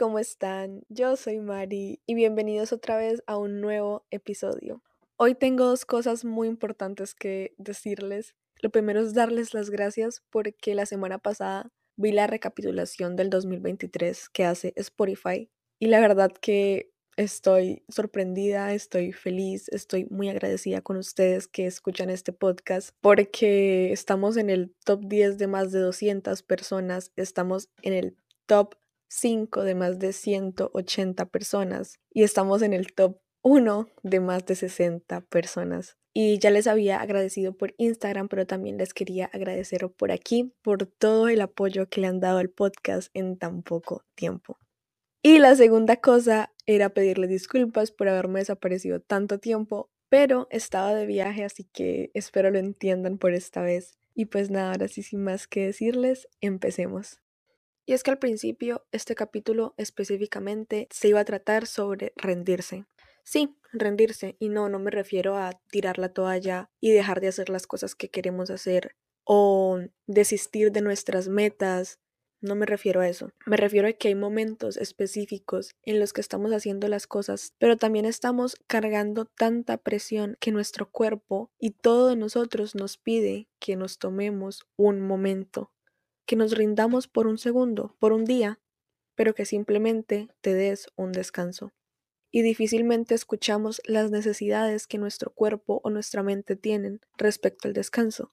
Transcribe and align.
¿cómo 0.00 0.18
están? 0.18 0.86
Yo 0.88 1.14
soy 1.14 1.40
Mari 1.40 2.00
y 2.06 2.14
bienvenidos 2.14 2.72
otra 2.72 2.96
vez 2.96 3.22
a 3.26 3.36
un 3.36 3.60
nuevo 3.60 4.06
episodio. 4.10 4.82
Hoy 5.18 5.34
tengo 5.34 5.66
dos 5.66 5.84
cosas 5.84 6.24
muy 6.24 6.48
importantes 6.48 7.14
que 7.14 7.52
decirles. 7.58 8.34
Lo 8.62 8.70
primero 8.70 9.00
es 9.02 9.12
darles 9.12 9.52
las 9.52 9.68
gracias 9.68 10.22
porque 10.30 10.74
la 10.74 10.86
semana 10.86 11.18
pasada 11.18 11.70
vi 11.96 12.12
la 12.12 12.26
recapitulación 12.26 13.14
del 13.14 13.28
2023 13.28 14.30
que 14.30 14.46
hace 14.46 14.72
Spotify 14.76 15.50
y 15.78 15.88
la 15.88 16.00
verdad 16.00 16.32
que 16.32 16.94
estoy 17.18 17.84
sorprendida, 17.90 18.72
estoy 18.72 19.12
feliz, 19.12 19.68
estoy 19.68 20.06
muy 20.06 20.30
agradecida 20.30 20.80
con 20.80 20.96
ustedes 20.96 21.46
que 21.46 21.66
escuchan 21.66 22.08
este 22.08 22.32
podcast 22.32 22.96
porque 23.02 23.92
estamos 23.92 24.38
en 24.38 24.48
el 24.48 24.74
top 24.86 25.02
10 25.04 25.36
de 25.36 25.46
más 25.46 25.72
de 25.72 25.80
200 25.80 26.42
personas, 26.42 27.12
estamos 27.16 27.68
en 27.82 27.92
el 27.92 28.16
top 28.46 28.79
5 29.10 29.64
de 29.64 29.74
más 29.74 29.98
de 29.98 30.12
180 30.12 31.26
personas 31.26 31.98
y 32.12 32.22
estamos 32.22 32.62
en 32.62 32.72
el 32.72 32.92
top 32.92 33.18
1 33.42 33.88
de 34.04 34.20
más 34.20 34.46
de 34.46 34.54
60 34.54 35.22
personas. 35.22 35.96
Y 36.12 36.38
ya 36.38 36.50
les 36.50 36.66
había 36.66 37.00
agradecido 37.00 37.56
por 37.56 37.74
Instagram, 37.76 38.28
pero 38.28 38.46
también 38.46 38.78
les 38.78 38.94
quería 38.94 39.26
agradecer 39.26 39.88
por 39.90 40.12
aquí 40.12 40.54
por 40.62 40.86
todo 40.86 41.28
el 41.28 41.40
apoyo 41.40 41.88
que 41.88 42.00
le 42.00 42.06
han 42.06 42.20
dado 42.20 42.38
al 42.38 42.50
podcast 42.50 43.10
en 43.14 43.36
tan 43.36 43.62
poco 43.62 44.04
tiempo. 44.14 44.58
Y 45.22 45.38
la 45.38 45.54
segunda 45.54 45.96
cosa 45.96 46.52
era 46.66 46.90
pedirle 46.90 47.26
disculpas 47.26 47.90
por 47.92 48.08
haberme 48.08 48.40
desaparecido 48.40 49.00
tanto 49.00 49.38
tiempo, 49.38 49.90
pero 50.08 50.46
estaba 50.50 50.94
de 50.94 51.06
viaje, 51.06 51.44
así 51.44 51.64
que 51.64 52.10
espero 52.14 52.50
lo 52.50 52.58
entiendan 52.58 53.18
por 53.18 53.34
esta 53.34 53.60
vez. 53.60 53.98
Y 54.14 54.26
pues 54.26 54.50
nada, 54.50 54.72
ahora 54.72 54.88
sí 54.88 55.02
sin 55.02 55.22
más 55.22 55.46
que 55.46 55.66
decirles, 55.66 56.28
empecemos. 56.40 57.20
Y 57.90 57.92
es 57.92 58.04
que 58.04 58.12
al 58.12 58.20
principio 58.20 58.86
este 58.92 59.16
capítulo 59.16 59.74
específicamente 59.76 60.86
se 60.92 61.08
iba 61.08 61.18
a 61.18 61.24
tratar 61.24 61.66
sobre 61.66 62.12
rendirse. 62.14 62.84
Sí, 63.24 63.56
rendirse. 63.72 64.36
Y 64.38 64.48
no, 64.48 64.68
no 64.68 64.78
me 64.78 64.92
refiero 64.92 65.36
a 65.36 65.60
tirar 65.72 65.98
la 65.98 66.12
toalla 66.12 66.70
y 66.78 66.92
dejar 66.92 67.20
de 67.20 67.26
hacer 67.26 67.48
las 67.48 67.66
cosas 67.66 67.96
que 67.96 68.08
queremos 68.08 68.48
hacer 68.50 68.94
o 69.24 69.80
desistir 70.06 70.70
de 70.70 70.82
nuestras 70.82 71.26
metas. 71.26 71.98
No 72.40 72.54
me 72.54 72.64
refiero 72.64 73.00
a 73.00 73.08
eso. 73.08 73.32
Me 73.44 73.56
refiero 73.56 73.88
a 73.88 73.92
que 73.92 74.06
hay 74.06 74.14
momentos 74.14 74.76
específicos 74.76 75.74
en 75.82 75.98
los 75.98 76.12
que 76.12 76.20
estamos 76.20 76.52
haciendo 76.52 76.86
las 76.86 77.08
cosas, 77.08 77.54
pero 77.58 77.76
también 77.76 78.04
estamos 78.04 78.54
cargando 78.68 79.24
tanta 79.24 79.78
presión 79.78 80.36
que 80.38 80.52
nuestro 80.52 80.88
cuerpo 80.88 81.50
y 81.58 81.70
todo 81.70 82.06
de 82.06 82.14
nosotros 82.14 82.76
nos 82.76 82.98
pide 82.98 83.48
que 83.58 83.74
nos 83.74 83.98
tomemos 83.98 84.68
un 84.76 85.00
momento, 85.00 85.72
que 86.30 86.36
nos 86.36 86.52
rindamos 86.52 87.08
por 87.08 87.26
un 87.26 87.38
segundo, 87.38 87.96
por 87.98 88.12
un 88.12 88.24
día, 88.24 88.60
pero 89.16 89.34
que 89.34 89.44
simplemente 89.44 90.28
te 90.42 90.54
des 90.54 90.86
un 90.94 91.10
descanso 91.10 91.72
y 92.30 92.42
difícilmente 92.42 93.16
escuchamos 93.16 93.82
las 93.84 94.12
necesidades 94.12 94.86
que 94.86 94.96
nuestro 94.96 95.32
cuerpo 95.32 95.80
o 95.82 95.90
nuestra 95.90 96.22
mente 96.22 96.54
tienen 96.54 97.00
respecto 97.18 97.66
al 97.66 97.74
descanso. 97.74 98.32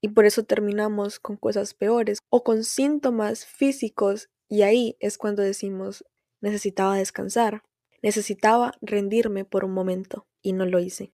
Y 0.00 0.08
por 0.08 0.26
eso 0.26 0.42
terminamos 0.42 1.20
con 1.20 1.36
cosas 1.36 1.72
peores 1.72 2.18
o 2.30 2.42
con 2.42 2.64
síntomas 2.64 3.46
físicos 3.46 4.28
y 4.48 4.62
ahí 4.62 4.96
es 4.98 5.16
cuando 5.16 5.44
decimos 5.44 6.04
necesitaba 6.40 6.96
descansar, 6.96 7.62
necesitaba 8.02 8.72
rendirme 8.80 9.44
por 9.44 9.64
un 9.64 9.70
momento 9.70 10.26
y 10.42 10.52
no 10.52 10.66
lo 10.66 10.80
hice. 10.80 11.12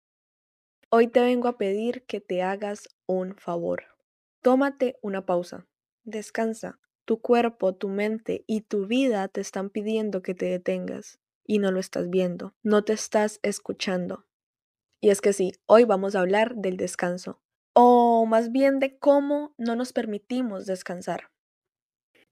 Hoy 0.91 1.07
te 1.07 1.21
vengo 1.21 1.47
a 1.47 1.57
pedir 1.57 2.03
que 2.05 2.21
te 2.21 2.43
hagas 2.43 2.87
un 3.07 3.35
favor. 3.35 3.85
Tómate 4.43 4.99
una 5.01 5.25
pausa, 5.25 5.65
descansa. 6.09 6.79
Tu 7.05 7.21
cuerpo, 7.21 7.73
tu 7.73 7.89
mente 7.89 8.43
y 8.47 8.61
tu 8.61 8.85
vida 8.85 9.27
te 9.27 9.41
están 9.41 9.69
pidiendo 9.69 10.21
que 10.21 10.35
te 10.35 10.45
detengas 10.45 11.19
y 11.45 11.57
no 11.59 11.71
lo 11.71 11.79
estás 11.79 12.09
viendo, 12.09 12.53
no 12.61 12.83
te 12.83 12.93
estás 12.93 13.39
escuchando. 13.41 14.27
Y 15.01 15.09
es 15.09 15.21
que 15.21 15.33
sí, 15.33 15.53
hoy 15.65 15.85
vamos 15.85 16.15
a 16.15 16.19
hablar 16.19 16.55
del 16.55 16.77
descanso, 16.77 17.41
o 17.73 18.25
más 18.27 18.51
bien 18.51 18.79
de 18.79 18.99
cómo 18.99 19.55
no 19.57 19.75
nos 19.75 19.93
permitimos 19.93 20.65
descansar. 20.65 21.31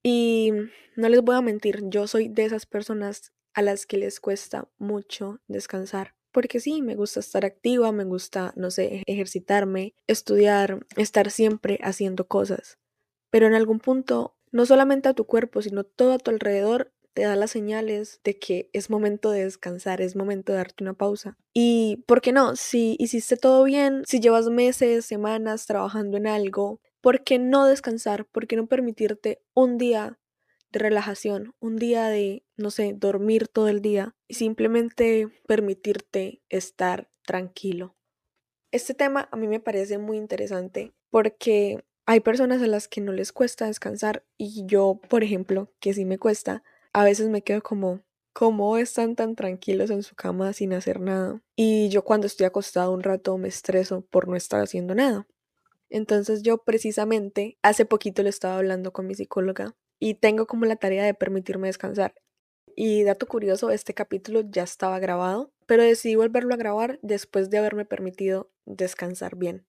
Y 0.03 0.51
no 0.95 1.09
les 1.09 1.21
voy 1.21 1.35
a 1.35 1.41
mentir, 1.41 1.81
yo 1.85 2.07
soy 2.07 2.27
de 2.27 2.45
esas 2.45 2.65
personas 2.65 3.33
a 3.53 3.61
las 3.61 3.85
que 3.85 3.97
les 3.97 4.19
cuesta 4.19 4.69
mucho 4.77 5.41
descansar. 5.47 6.15
Porque 6.31 6.59
sí, 6.59 6.83
me 6.83 6.95
gusta 6.95 7.19
estar 7.19 7.45
activa, 7.45 7.91
me 7.91 8.03
gusta, 8.03 8.53
no 8.55 8.69
sé, 8.69 9.01
ejercitarme, 9.07 9.95
estudiar, 10.05 10.85
estar 10.95 11.31
siempre 11.31 11.79
haciendo 11.81 12.27
cosas. 12.27 12.77
Pero 13.29 13.47
en 13.47 13.53
algún 13.53 13.79
punto, 13.79 14.35
no 14.51 14.65
solamente 14.65 15.09
a 15.09 15.13
tu 15.13 15.25
cuerpo, 15.25 15.61
sino 15.61 15.83
todo 15.83 16.13
a 16.13 16.19
tu 16.19 16.31
alrededor 16.31 16.93
te 17.17 17.23
da 17.23 17.35
las 17.35 17.49
señales 17.49 18.21
de 18.23 18.37
que 18.37 18.69
es 18.73 18.91
momento 18.91 19.31
de 19.31 19.43
descansar, 19.43 20.01
es 20.01 20.15
momento 20.15 20.51
de 20.51 20.59
darte 20.59 20.83
una 20.83 20.93
pausa. 20.93 21.35
Y, 21.51 22.03
¿por 22.05 22.21
qué 22.21 22.31
no? 22.31 22.55
Si 22.55 22.95
hiciste 22.99 23.37
todo 23.37 23.63
bien, 23.63 24.03
si 24.05 24.19
llevas 24.19 24.49
meses, 24.49 25.03
semanas 25.07 25.65
trabajando 25.65 26.17
en 26.17 26.27
algo, 26.27 26.79
¿por 27.01 27.23
qué 27.23 27.39
no 27.39 27.65
descansar? 27.65 28.27
¿Por 28.27 28.45
qué 28.45 28.55
no 28.55 28.67
permitirte 28.67 29.41
un 29.55 29.79
día 29.79 30.19
de 30.71 30.77
relajación, 30.77 31.55
un 31.59 31.77
día 31.77 32.07
de, 32.07 32.45
no 32.55 32.69
sé, 32.69 32.93
dormir 32.95 33.47
todo 33.47 33.67
el 33.67 33.81
día 33.81 34.15
y 34.27 34.35
simplemente 34.35 35.27
permitirte 35.47 36.43
estar 36.49 37.09
tranquilo? 37.25 37.95
Este 38.71 38.93
tema 38.93 39.27
a 39.31 39.37
mí 39.37 39.47
me 39.47 39.59
parece 39.59 39.97
muy 39.97 40.17
interesante 40.17 40.93
porque 41.09 41.83
hay 42.07 42.21
personas 42.21 42.61
a 42.61 42.67
las 42.67 42.87
que 42.87 43.01
no 43.01 43.11
les 43.11 43.33
cuesta 43.33 43.65
descansar 43.65 44.23
y 44.37 44.65
yo, 44.65 44.97
por 45.09 45.25
ejemplo, 45.25 45.73
que 45.81 45.93
sí 45.93 46.05
me 46.05 46.17
cuesta, 46.17 46.63
a 46.93 47.03
veces 47.03 47.27
me 47.27 47.41
quedo 47.41 47.61
como, 47.61 48.01
¿cómo 48.31 48.77
están 48.77 49.17
tan 49.17 49.35
tranquilos 49.35 49.89
en 49.89 50.03
su 50.03 50.15
cama 50.15 50.53
sin 50.53 50.71
hacer 50.71 51.01
nada? 51.01 51.41
Y 51.57 51.89
yo 51.89 52.05
cuando 52.05 52.25
estoy 52.25 52.45
acostado 52.45 52.93
un 52.93 53.03
rato 53.03 53.37
me 53.37 53.49
estreso 53.49 54.05
por 54.09 54.29
no 54.29 54.37
estar 54.37 54.61
haciendo 54.61 54.95
nada. 54.95 55.27
Entonces 55.89 56.43
yo 56.43 56.59
precisamente 56.59 57.57
hace 57.61 57.83
poquito 57.83 58.23
le 58.23 58.29
estaba 58.29 58.55
hablando 58.55 58.93
con 58.93 59.05
mi 59.05 59.13
psicóloga 59.13 59.75
y 59.99 60.13
tengo 60.13 60.47
como 60.47 60.65
la 60.65 60.77
tarea 60.77 61.03
de 61.03 61.13
permitirme 61.13 61.67
descansar. 61.67 62.15
Y 62.73 63.03
dato 63.03 63.25
curioso, 63.25 63.69
este 63.69 63.93
capítulo 63.93 64.43
ya 64.49 64.63
estaba 64.63 64.99
grabado, 64.99 65.51
pero 65.65 65.83
decidí 65.83 66.15
volverlo 66.15 66.53
a 66.53 66.57
grabar 66.57 66.99
después 67.01 67.49
de 67.49 67.57
haberme 67.57 67.83
permitido 67.83 68.49
descansar 68.65 69.35
bien. 69.35 69.65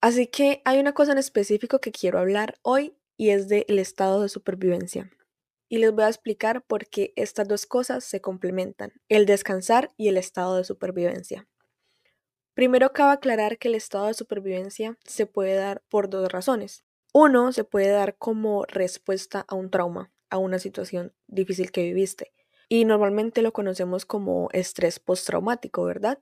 Así 0.00 0.26
que 0.26 0.62
hay 0.64 0.78
una 0.78 0.92
cosa 0.92 1.12
en 1.12 1.18
específico 1.18 1.80
que 1.80 1.92
quiero 1.92 2.18
hablar 2.18 2.58
hoy 2.62 2.96
y 3.16 3.30
es 3.30 3.48
del 3.48 3.78
estado 3.78 4.22
de 4.22 4.28
supervivencia 4.28 5.10
y 5.68 5.78
les 5.78 5.92
voy 5.92 6.04
a 6.04 6.08
explicar 6.08 6.62
por 6.62 6.86
qué 6.86 7.12
estas 7.16 7.46
dos 7.46 7.66
cosas 7.66 8.04
se 8.04 8.20
complementan, 8.20 8.92
el 9.08 9.26
descansar 9.26 9.90
y 9.96 10.08
el 10.08 10.16
estado 10.16 10.56
de 10.56 10.64
supervivencia. 10.64 11.46
Primero 12.54 12.92
cabe 12.92 13.12
aclarar 13.12 13.58
que 13.58 13.68
el 13.68 13.74
estado 13.74 14.06
de 14.06 14.14
supervivencia 14.14 14.98
se 15.04 15.26
puede 15.26 15.54
dar 15.54 15.82
por 15.88 16.10
dos 16.10 16.30
razones. 16.32 16.84
Uno, 17.12 17.52
se 17.52 17.64
puede 17.64 17.90
dar 17.90 18.16
como 18.16 18.64
respuesta 18.64 19.44
a 19.48 19.54
un 19.54 19.70
trauma, 19.70 20.10
a 20.30 20.38
una 20.38 20.58
situación 20.58 21.14
difícil 21.26 21.70
que 21.70 21.82
viviste. 21.82 22.32
Y 22.68 22.84
normalmente 22.84 23.42
lo 23.42 23.52
conocemos 23.52 24.04
como 24.04 24.48
estrés 24.52 24.98
postraumático, 24.98 25.84
¿verdad? 25.84 26.18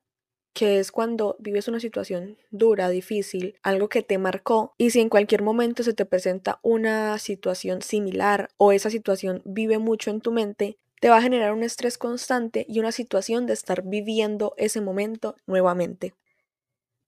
Que 0.56 0.78
es 0.78 0.90
cuando 0.90 1.36
vives 1.38 1.68
una 1.68 1.80
situación 1.80 2.38
dura, 2.50 2.88
difícil, 2.88 3.58
algo 3.62 3.90
que 3.90 4.02
te 4.02 4.16
marcó 4.16 4.72
y 4.78 4.88
si 4.88 5.02
en 5.02 5.10
cualquier 5.10 5.42
momento 5.42 5.82
se 5.82 5.92
te 5.92 6.06
presenta 6.06 6.60
una 6.62 7.18
situación 7.18 7.82
similar 7.82 8.48
o 8.56 8.72
esa 8.72 8.88
situación 8.88 9.42
vive 9.44 9.76
mucho 9.76 10.08
en 10.10 10.22
tu 10.22 10.32
mente, 10.32 10.78
te 10.98 11.10
va 11.10 11.18
a 11.18 11.22
generar 11.22 11.52
un 11.52 11.62
estrés 11.62 11.98
constante 11.98 12.64
y 12.70 12.80
una 12.80 12.90
situación 12.90 13.44
de 13.44 13.52
estar 13.52 13.82
viviendo 13.82 14.54
ese 14.56 14.80
momento 14.80 15.36
nuevamente. 15.46 16.14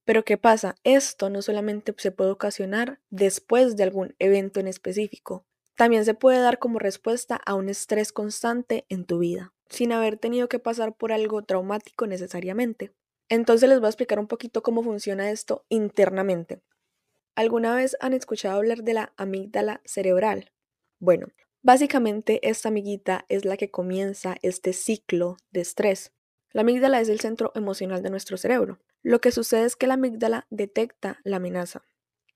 Pero 0.05 0.23
¿qué 0.23 0.37
pasa? 0.37 0.75
Esto 0.83 1.31
no 1.31 1.41
solamente 1.41 1.95
se 1.97 2.11
puede 2.11 2.29
ocasionar 2.29 2.99
después 3.09 3.75
de 3.75 3.81
algún 3.81 4.15
evento 4.19 4.59
en 4.59 4.67
específico, 4.67 5.47
también 5.75 6.05
se 6.05 6.13
puede 6.13 6.39
dar 6.39 6.59
como 6.59 6.77
respuesta 6.77 7.35
a 7.35 7.55
un 7.55 7.67
estrés 7.67 8.11
constante 8.11 8.85
en 8.89 9.05
tu 9.05 9.17
vida, 9.17 9.53
sin 9.69 9.91
haber 9.91 10.17
tenido 10.17 10.49
que 10.49 10.59
pasar 10.59 10.93
por 10.93 11.11
algo 11.11 11.41
traumático 11.41 12.05
necesariamente. 12.05 12.91
Entonces 13.29 13.69
les 13.69 13.79
voy 13.79 13.85
a 13.85 13.89
explicar 13.89 14.19
un 14.19 14.27
poquito 14.27 14.63
cómo 14.63 14.83
funciona 14.83 15.29
esto 15.29 15.65
internamente. 15.69 16.61
¿Alguna 17.35 17.75
vez 17.75 17.95
han 17.99 18.13
escuchado 18.13 18.57
hablar 18.57 18.83
de 18.83 18.95
la 18.95 19.13
amígdala 19.15 19.81
cerebral? 19.85 20.51
Bueno, 20.99 21.27
básicamente 21.61 22.39
esta 22.47 22.69
amiguita 22.69 23.25
es 23.29 23.45
la 23.45 23.55
que 23.55 23.69
comienza 23.69 24.35
este 24.41 24.73
ciclo 24.73 25.37
de 25.51 25.61
estrés. 25.61 26.11
La 26.51 26.61
amígdala 26.61 26.99
es 26.99 27.07
el 27.07 27.19
centro 27.19 27.51
emocional 27.53 28.01
de 28.01 28.09
nuestro 28.09 28.35
cerebro. 28.35 28.79
Lo 29.03 29.21
que 29.21 29.31
sucede 29.31 29.65
es 29.65 29.75
que 29.75 29.87
la 29.87 29.93
amígdala 29.93 30.47
detecta 30.49 31.19
la 31.23 31.37
amenaza. 31.37 31.83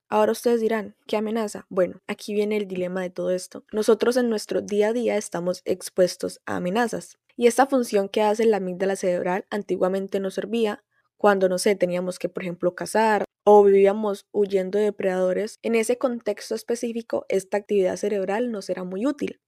Ahora 0.08 0.32
ustedes 0.32 0.62
dirán, 0.62 0.96
¿qué 1.08 1.18
amenaza? 1.18 1.66
Bueno, 1.70 2.02
aquí 2.06 2.36
viene 2.36 2.56
el 2.58 2.68
dilema 2.68 3.02
de 3.02 3.10
todo 3.10 3.32
esto. 3.32 3.66
Nosotros 3.72 4.16
en 4.16 4.30
nuestro 4.30 4.62
día 4.62 4.90
a 4.90 4.94
día 4.94 5.18
estamos 5.18 5.64
expuestos 5.66 6.40
a 6.46 6.58
amenazas. 6.58 7.18
Y 7.36 7.48
esta 7.48 7.66
función 7.66 8.10
que 8.10 8.22
hace 8.22 8.46
la 8.46 8.58
amígdala 8.58 8.96
cerebral 8.96 9.46
antiguamente 9.50 10.20
nos 10.20 10.36
servía 10.36 10.84
cuando, 11.18 11.50
no 11.50 11.58
sé, 11.58 11.76
teníamos 11.76 12.20
que, 12.20 12.30
por 12.30 12.44
ejemplo, 12.44 12.76
cazar 12.76 13.24
o 13.46 13.64
vivíamos 13.64 14.28
huyendo 14.32 14.78
de 14.78 14.86
depredadores. 14.86 15.58
En 15.62 15.76
ese 15.76 15.98
contexto 15.98 16.54
específico, 16.56 17.26
esta 17.30 17.58
actividad 17.58 17.96
cerebral 17.98 18.52
nos 18.52 18.70
era 18.70 18.84
muy 18.84 19.06
útil. 19.06 19.40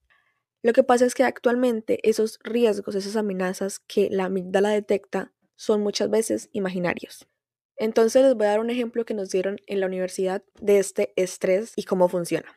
Lo 0.62 0.72
que 0.72 0.82
pasa 0.82 1.04
es 1.04 1.14
que 1.14 1.22
actualmente 1.22 2.00
esos 2.08 2.38
riesgos, 2.42 2.94
esas 2.94 3.16
amenazas 3.16 3.78
que 3.78 4.08
la 4.10 4.24
amígdala 4.24 4.70
detecta 4.70 5.32
son 5.54 5.82
muchas 5.82 6.10
veces 6.10 6.48
imaginarios. 6.52 7.28
Entonces 7.76 8.22
les 8.22 8.34
voy 8.34 8.46
a 8.46 8.50
dar 8.50 8.60
un 8.60 8.70
ejemplo 8.70 9.04
que 9.04 9.14
nos 9.14 9.30
dieron 9.30 9.58
en 9.66 9.80
la 9.80 9.86
universidad 9.86 10.42
de 10.60 10.78
este 10.78 11.12
estrés 11.16 11.72
y 11.76 11.84
cómo 11.84 12.08
funciona. 12.08 12.48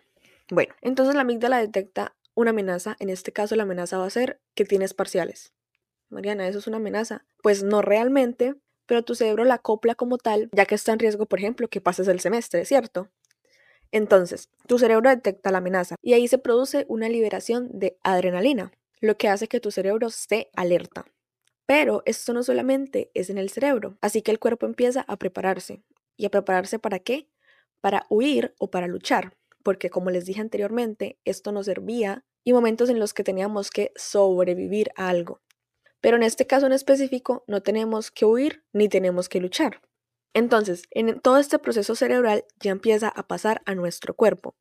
Bueno, 0.49 0.73
entonces 0.81 1.13
la 1.13 1.21
amígdala 1.21 1.59
detecta 1.59 2.15
una 2.39 2.51
amenaza, 2.51 2.95
en 2.99 3.09
este 3.09 3.33
caso 3.33 3.55
la 3.55 3.63
amenaza 3.63 3.97
va 3.97 4.05
a 4.05 4.09
ser 4.09 4.39
que 4.55 4.63
tienes 4.63 4.93
parciales. 4.93 5.53
Mariana, 6.07 6.47
¿eso 6.47 6.59
es 6.59 6.67
una 6.67 6.77
amenaza? 6.77 7.25
Pues 7.43 7.63
no 7.63 7.81
realmente, 7.81 8.55
pero 8.85 9.03
tu 9.03 9.13
cerebro 9.13 9.43
la 9.43 9.55
acopla 9.55 9.93
como 9.95 10.17
tal, 10.17 10.49
ya 10.53 10.65
que 10.65 10.75
está 10.75 10.93
en 10.93 10.99
riesgo, 10.99 11.25
por 11.25 11.39
ejemplo, 11.39 11.67
que 11.67 11.81
pases 11.81 12.07
el 12.07 12.21
semestre, 12.21 12.63
¿cierto? 12.63 13.09
Entonces, 13.91 14.49
tu 14.67 14.79
cerebro 14.79 15.09
detecta 15.09 15.51
la 15.51 15.57
amenaza 15.57 15.95
y 16.01 16.13
ahí 16.13 16.27
se 16.29 16.37
produce 16.37 16.85
una 16.87 17.09
liberación 17.09 17.67
de 17.73 17.97
adrenalina, 18.03 18.71
lo 19.01 19.17
que 19.17 19.27
hace 19.27 19.47
que 19.47 19.59
tu 19.59 19.69
cerebro 19.69 20.07
esté 20.07 20.49
alerta. 20.55 21.05
Pero 21.65 22.03
esto 22.05 22.33
no 22.33 22.41
solamente 22.43 23.11
es 23.13 23.29
en 23.29 23.37
el 23.37 23.49
cerebro, 23.49 23.97
así 23.99 24.21
que 24.21 24.31
el 24.31 24.39
cuerpo 24.39 24.65
empieza 24.65 25.01
a 25.01 25.17
prepararse. 25.17 25.83
¿Y 26.15 26.25
a 26.25 26.31
prepararse 26.31 26.79
para 26.79 26.99
qué? 26.99 27.27
Para 27.81 28.05
huir 28.09 28.55
o 28.59 28.71
para 28.71 28.87
luchar, 28.87 29.37
porque 29.61 29.89
como 29.89 30.09
les 30.09 30.25
dije 30.25 30.41
anteriormente, 30.41 31.19
esto 31.25 31.51
nos 31.51 31.65
servía 31.65 32.25
y 32.43 32.53
momentos 32.53 32.89
en 32.89 32.99
los 32.99 33.13
que 33.13 33.23
teníamos 33.23 33.69
que 33.69 33.91
sobrevivir 33.95 34.91
a 34.95 35.09
algo. 35.09 35.41
Pero 36.01 36.17
en 36.17 36.23
este 36.23 36.47
caso 36.47 36.65
en 36.65 36.73
específico 36.73 37.43
no 37.47 37.61
tenemos 37.61 38.11
que 38.11 38.25
huir 38.25 38.63
ni 38.73 38.89
tenemos 38.89 39.29
que 39.29 39.41
luchar. 39.41 39.81
Entonces, 40.33 40.83
en 40.91 41.19
todo 41.19 41.37
este 41.37 41.59
proceso 41.59 41.95
cerebral 41.95 42.45
ya 42.59 42.71
empieza 42.71 43.09
a 43.09 43.27
pasar 43.27 43.61
a 43.65 43.75
nuestro 43.75 44.13
cuerpo. 44.13 44.55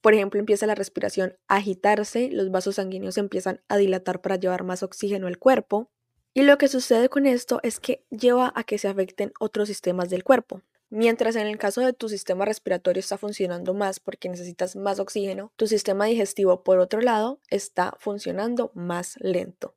Por 0.00 0.14
ejemplo, 0.14 0.38
empieza 0.38 0.66
la 0.66 0.76
respiración 0.76 1.36
a 1.48 1.56
agitarse, 1.56 2.30
los 2.30 2.50
vasos 2.50 2.76
sanguíneos 2.76 3.18
empiezan 3.18 3.60
a 3.68 3.76
dilatar 3.76 4.20
para 4.20 4.36
llevar 4.36 4.62
más 4.62 4.82
oxígeno 4.82 5.26
al 5.26 5.38
cuerpo. 5.38 5.90
Y 6.34 6.42
lo 6.42 6.56
que 6.56 6.68
sucede 6.68 7.08
con 7.08 7.26
esto 7.26 7.58
es 7.64 7.80
que 7.80 8.04
lleva 8.10 8.52
a 8.54 8.62
que 8.62 8.78
se 8.78 8.86
afecten 8.86 9.32
otros 9.40 9.68
sistemas 9.68 10.08
del 10.08 10.22
cuerpo. 10.22 10.62
Mientras 10.90 11.36
en 11.36 11.46
el 11.46 11.58
caso 11.58 11.82
de 11.82 11.92
tu 11.92 12.08
sistema 12.08 12.46
respiratorio 12.46 13.00
está 13.00 13.18
funcionando 13.18 13.74
más 13.74 14.00
porque 14.00 14.30
necesitas 14.30 14.74
más 14.74 14.98
oxígeno, 14.98 15.52
tu 15.56 15.66
sistema 15.66 16.06
digestivo, 16.06 16.64
por 16.64 16.78
otro 16.78 17.02
lado, 17.02 17.40
está 17.50 17.94
funcionando 17.98 18.72
más 18.74 19.16
lento. 19.20 19.74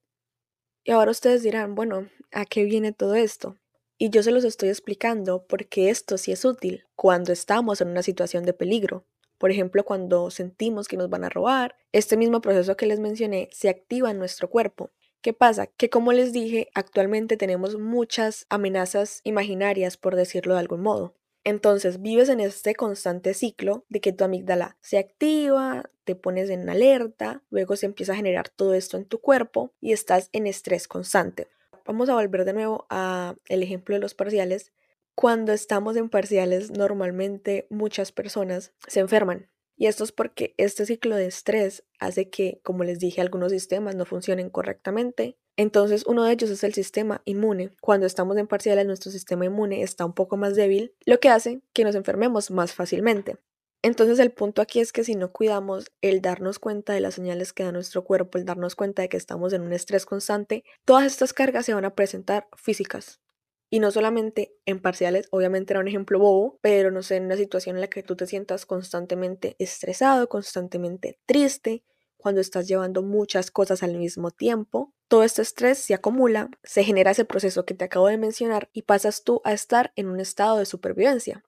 Y 0.85 0.91
ahora 0.91 1.11
ustedes 1.11 1.43
dirán, 1.43 1.75
bueno, 1.75 2.09
¿a 2.31 2.45
qué 2.45 2.63
viene 2.63 2.93
todo 2.93 3.15
esto? 3.15 3.57
Y 3.97 4.09
yo 4.09 4.23
se 4.23 4.31
los 4.31 4.45
estoy 4.45 4.69
explicando 4.69 5.45
porque 5.47 5.89
esto 5.89 6.17
sí 6.17 6.31
es 6.31 6.45
útil 6.45 6.85
cuando 6.95 7.33
estamos 7.33 7.81
en 7.81 7.89
una 7.89 8.03
situación 8.03 8.45
de 8.45 8.53
peligro. 8.53 9.05
Por 9.37 9.51
ejemplo, 9.51 9.83
cuando 9.83 10.31
sentimos 10.31 10.87
que 10.87 10.97
nos 10.97 11.09
van 11.09 11.23
a 11.23 11.29
robar, 11.29 11.75
este 11.91 12.15
mismo 12.15 12.41
proceso 12.41 12.77
que 12.77 12.85
les 12.85 12.99
mencioné 12.99 13.49
se 13.51 13.69
activa 13.69 14.11
en 14.11 14.17
nuestro 14.17 14.49
cuerpo. 14.49 14.91
¿Qué 15.21 15.33
pasa? 15.33 15.68
Que 15.68 15.91
como 15.91 16.13
les 16.13 16.33
dije, 16.33 16.69
actualmente 16.73 17.38
tenemos 17.38 17.77
muchas 17.77 18.47
amenazas 18.50 19.21
imaginarias, 19.23 19.95
por 19.95 20.15
decirlo 20.15 20.56
de 20.56 20.62
algún 20.62 20.81
modo. 20.81 21.15
Entonces 21.44 22.01
vives 22.01 22.29
en 22.29 22.39
este 22.39 22.73
constante 22.73 23.35
ciclo 23.35 23.85
de 23.88 24.01
que 24.01 24.13
tu 24.13 24.23
amígdala 24.23 24.77
se 24.81 24.97
activa, 24.97 25.91
te 26.06 26.15
pones 26.15 26.50
en 26.50 26.68
alerta, 26.69 27.44
luego 27.50 27.75
se 27.75 27.85
empieza 27.85 28.13
a 28.13 28.15
generar 28.15 28.50
todo 28.50 28.73
esto 28.73 28.97
en 28.97 29.06
tu 29.06 29.19
cuerpo 29.21 29.73
y 29.79 29.91
estás 29.94 30.29
en 30.33 30.47
estrés 30.47 30.88
constante. 30.88 31.47
Vamos 31.85 32.09
a 32.09 32.15
volver 32.15 32.44
de 32.45 32.53
nuevo 32.53 32.88
a 32.89 33.35
el 33.45 33.62
ejemplo 33.62 33.95
de 33.95 34.01
los 34.01 34.15
parciales. 34.15 34.71
Cuando 35.13 35.51
estamos 35.53 35.97
en 35.97 36.09
parciales, 36.09 36.71
normalmente 36.71 37.67
muchas 37.69 38.12
personas 38.12 38.74
se 38.88 39.00
enferman. 39.00 39.50
Y 39.81 39.87
esto 39.87 40.03
es 40.03 40.11
porque 40.11 40.53
este 40.57 40.85
ciclo 40.85 41.15
de 41.15 41.25
estrés 41.25 41.83
hace 41.97 42.29
que, 42.29 42.59
como 42.61 42.83
les 42.83 42.99
dije, 42.99 43.19
algunos 43.19 43.51
sistemas 43.51 43.95
no 43.95 44.05
funcionen 44.05 44.51
correctamente 44.51 45.37
entonces, 45.57 46.05
uno 46.07 46.23
de 46.23 46.33
ellos 46.33 46.49
es 46.49 46.63
el 46.63 46.73
sistema 46.73 47.21
inmune. 47.25 47.71
Cuando 47.81 48.07
estamos 48.07 48.37
en 48.37 48.47
parciales, 48.47 48.85
nuestro 48.85 49.11
sistema 49.11 49.45
inmune 49.45 49.83
está 49.83 50.05
un 50.05 50.13
poco 50.13 50.37
más 50.37 50.55
débil, 50.55 50.95
lo 51.05 51.19
que 51.19 51.29
hace 51.29 51.61
que 51.73 51.83
nos 51.83 51.93
enfermemos 51.93 52.51
más 52.51 52.73
fácilmente. 52.73 53.37
Entonces, 53.83 54.17
el 54.19 54.31
punto 54.31 54.61
aquí 54.61 54.79
es 54.79 54.93
que 54.93 55.03
si 55.03 55.15
no 55.15 55.31
cuidamos 55.31 55.91
el 56.01 56.21
darnos 56.21 56.57
cuenta 56.57 56.93
de 56.93 57.01
las 57.01 57.15
señales 57.15 57.51
que 57.51 57.63
da 57.63 57.71
nuestro 57.71 58.03
cuerpo, 58.03 58.37
el 58.37 58.45
darnos 58.45 58.75
cuenta 58.75 59.01
de 59.01 59.09
que 59.09 59.17
estamos 59.17 59.53
en 59.53 59.61
un 59.61 59.73
estrés 59.73 60.05
constante, 60.05 60.63
todas 60.85 61.05
estas 61.05 61.33
cargas 61.33 61.65
se 61.65 61.73
van 61.73 61.85
a 61.85 61.95
presentar 61.95 62.47
físicas. 62.55 63.19
Y 63.73 63.79
no 63.79 63.89
solamente 63.89 64.53
en 64.65 64.81
parciales, 64.81 65.29
obviamente 65.31 65.71
era 65.71 65.79
un 65.79 65.88
ejemplo 65.88 66.19
bobo, 66.19 66.59
pero 66.62 66.91
no 66.91 67.01
sé, 67.01 67.15
en 67.15 67.25
una 67.25 67.38
situación 67.38 67.77
en 67.77 67.81
la 67.81 67.88
que 67.88 68.03
tú 68.03 68.18
te 68.18 68.27
sientas 68.27 68.65
constantemente 68.65 69.56
estresado, 69.59 70.27
constantemente 70.27 71.19
triste, 71.25 71.83
cuando 72.18 72.41
estás 72.41 72.68
llevando 72.68 73.01
muchas 73.01 73.50
cosas 73.50 73.81
al 73.81 73.97
mismo 73.97 74.29
tiempo. 74.29 74.94
Todo 75.07 75.23
este 75.23 75.41
estrés 75.41 75.79
se 75.79 75.94
acumula, 75.94 76.50
se 76.63 76.83
genera 76.83 77.12
ese 77.12 77.23
proceso 77.23 77.65
que 77.65 77.73
te 77.73 77.85
acabo 77.85 78.07
de 78.07 78.18
mencionar 78.18 78.69
y 78.73 78.81
pasas 78.83 79.23
tú 79.23 79.41
a 79.45 79.53
estar 79.53 79.94
en 79.95 80.09
un 80.09 80.19
estado 80.19 80.57
de 80.57 80.65
supervivencia. 80.65 81.44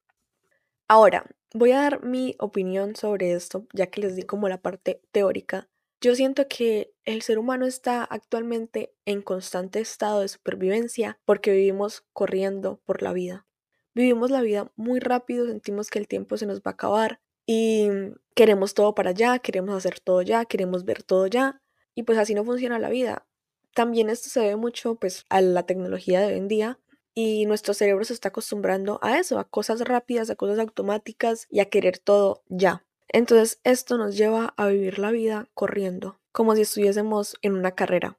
Ahora, 0.87 1.25
voy 1.53 1.73
a 1.73 1.81
dar 1.81 2.03
mi 2.05 2.35
opinión 2.39 2.95
sobre 2.95 3.33
esto, 3.33 3.67
ya 3.73 3.87
que 3.87 3.99
les 3.99 4.15
di 4.15 4.23
como 4.23 4.47
la 4.47 4.61
parte 4.61 5.01
teórica. 5.11 5.69
Yo 6.03 6.15
siento 6.15 6.49
que 6.49 6.93
el 7.05 7.21
ser 7.21 7.39
humano 7.39 7.65
está 7.65 8.03
actualmente 8.03 8.93
en 9.05 9.21
constante 9.21 9.79
estado 9.79 10.19
de 10.19 10.27
supervivencia 10.27 11.17
porque 11.23 11.51
vivimos 11.51 12.03
corriendo 12.11 12.81
por 12.83 13.01
la 13.01 13.13
vida. 13.13 13.47
Vivimos 13.95 14.29
la 14.29 14.41
vida 14.41 14.69
muy 14.75 14.99
rápido, 14.99 15.47
sentimos 15.47 15.89
que 15.89 15.99
el 15.99 16.09
tiempo 16.09 16.35
se 16.35 16.45
nos 16.45 16.59
va 16.59 16.71
a 16.71 16.73
acabar, 16.73 17.21
y 17.45 17.87
queremos 18.35 18.73
todo 18.73 18.95
para 18.95 19.11
allá, 19.11 19.39
queremos 19.39 19.75
hacer 19.75 20.01
todo 20.01 20.21
ya, 20.21 20.43
queremos 20.43 20.83
ver 20.83 21.03
todo 21.03 21.27
ya 21.27 21.61
y 21.95 22.03
pues 22.03 22.17
así 22.17 22.33
no 22.33 22.43
funciona 22.43 22.79
la 22.79 22.89
vida. 22.89 23.25
También 23.73 24.09
esto 24.09 24.27
se 24.29 24.41
debe 24.41 24.57
mucho 24.57 24.95
pues 24.95 25.23
a 25.29 25.39
la 25.39 25.65
tecnología 25.65 26.19
de 26.19 26.33
hoy 26.33 26.37
en 26.37 26.49
día 26.49 26.79
y 27.13 27.45
nuestro 27.45 27.73
cerebro 27.73 28.03
se 28.03 28.11
está 28.11 28.27
acostumbrando 28.27 28.99
a 29.01 29.19
eso, 29.19 29.39
a 29.39 29.47
cosas 29.47 29.79
rápidas, 29.79 30.29
a 30.29 30.35
cosas 30.35 30.59
automáticas 30.59 31.47
y 31.49 31.61
a 31.61 31.69
querer 31.69 31.97
todo 31.97 32.43
ya. 32.49 32.85
Entonces 33.13 33.59
esto 33.63 33.97
nos 33.97 34.17
lleva 34.17 34.55
a 34.57 34.67
vivir 34.67 34.97
la 34.97 35.11
vida 35.11 35.47
corriendo, 35.53 36.19
como 36.31 36.55
si 36.55 36.63
estuviésemos 36.63 37.37
en 37.43 37.53
una 37.53 37.73
carrera. 37.73 38.17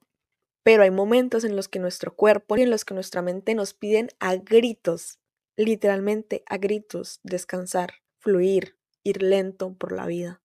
Pero 0.63 0.85
hay 0.85 0.93
momentos 0.93 1.45
en 1.45 1.57
los 1.57 1.69
que 1.69 1.81
nuestro 1.81 2.15
cuerpo 2.15 2.57
y 2.57 2.63
en 2.63 2.71
los 2.71 2.85
que 2.85 2.95
nuestra 2.95 3.21
mente 3.21 3.55
nos 3.57 3.75
piden 3.75 4.09
a 4.21 4.37
gritos, 4.37 5.19
literalmente 5.57 6.45
a 6.47 6.59
gritos, 6.59 7.21
descansar, 7.25 7.95
fluir, 8.21 8.79
ir 9.03 9.23
lento 9.23 9.75
por 9.75 9.91
la 9.91 10.07
vida. 10.07 10.41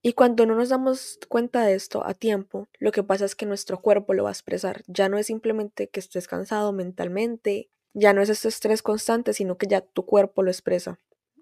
Y 0.00 0.12
cuando 0.12 0.46
no 0.46 0.54
nos 0.54 0.68
damos 0.68 1.18
cuenta 1.28 1.66
de 1.66 1.74
esto 1.74 2.06
a 2.06 2.14
tiempo, 2.14 2.68
lo 2.78 2.92
que 2.92 3.02
pasa 3.02 3.24
es 3.24 3.34
que 3.34 3.46
nuestro 3.46 3.82
cuerpo 3.82 4.14
lo 4.14 4.22
va 4.22 4.30
a 4.30 4.32
expresar. 4.32 4.84
Ya 4.86 5.08
no 5.08 5.18
es 5.18 5.26
simplemente 5.26 5.88
que 5.88 5.98
estés 5.98 6.28
cansado 6.28 6.72
mentalmente, 6.72 7.68
ya 7.94 8.12
no 8.12 8.22
es 8.22 8.28
este 8.28 8.46
estrés 8.46 8.80
constante, 8.80 9.32
sino 9.32 9.58
que 9.58 9.66
ya 9.66 9.80
tu 9.80 10.06
cuerpo 10.06 10.44
lo 10.44 10.52
expresa. 10.52 11.00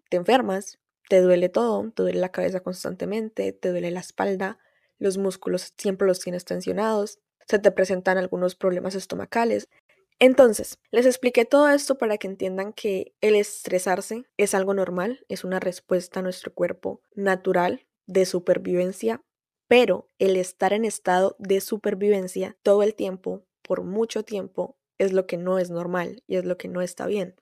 Te 0.08 0.16
enfermas, 0.16 0.78
te 1.08 1.20
duele 1.20 1.48
todo, 1.48 1.90
te 1.92 2.02
duele 2.02 2.20
la 2.20 2.30
cabeza 2.32 2.60
constantemente, 2.60 3.52
te 3.52 3.70
duele 3.70 3.90
la 3.90 4.00
espalda, 4.00 4.58
los 4.98 5.18
músculos 5.18 5.72
siempre 5.78 6.06
los 6.06 6.20
tienes 6.20 6.44
tensionados, 6.44 7.20
se 7.46 7.58
te 7.58 7.70
presentan 7.70 8.18
algunos 8.18 8.54
problemas 8.56 8.94
estomacales, 8.94 9.68
entonces, 10.18 10.78
les 10.90 11.04
expliqué 11.04 11.44
todo 11.44 11.68
esto 11.68 11.98
para 11.98 12.16
que 12.16 12.26
entiendan 12.26 12.72
que 12.72 13.14
el 13.20 13.34
estresarse 13.34 14.24
es 14.38 14.54
algo 14.54 14.72
normal, 14.72 15.24
es 15.28 15.44
una 15.44 15.60
respuesta 15.60 16.20
a 16.20 16.22
nuestro 16.22 16.54
cuerpo 16.54 17.02
natural 17.14 17.86
de 18.06 18.24
supervivencia, 18.24 19.20
pero 19.68 20.08
el 20.18 20.36
estar 20.36 20.72
en 20.72 20.86
estado 20.86 21.36
de 21.38 21.60
supervivencia 21.60 22.56
todo 22.62 22.82
el 22.82 22.94
tiempo, 22.94 23.44
por 23.62 23.82
mucho 23.82 24.22
tiempo, 24.22 24.78
es 24.98 25.12
lo 25.12 25.26
que 25.26 25.36
no 25.36 25.58
es 25.58 25.70
normal 25.70 26.22
y 26.26 26.36
es 26.36 26.46
lo 26.46 26.56
que 26.56 26.68
no 26.68 26.80
está 26.80 27.06
bien. 27.06 27.36